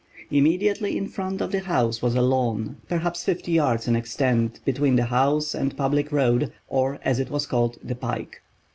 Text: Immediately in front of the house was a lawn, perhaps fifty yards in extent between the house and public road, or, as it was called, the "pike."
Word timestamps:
Immediately 0.31 0.97
in 0.97 1.07
front 1.07 1.41
of 1.41 1.51
the 1.51 1.59
house 1.59 2.01
was 2.01 2.15
a 2.15 2.23
lawn, 2.23 2.77
perhaps 2.89 3.23
fifty 3.23 3.51
yards 3.51 3.87
in 3.87 3.95
extent 3.95 4.59
between 4.65 4.95
the 4.95 5.03
house 5.05 5.53
and 5.53 5.77
public 5.77 6.11
road, 6.11 6.51
or, 6.67 6.97
as 7.05 7.19
it 7.19 7.29
was 7.29 7.45
called, 7.45 7.77
the 7.83 7.93
"pike." 7.93 8.41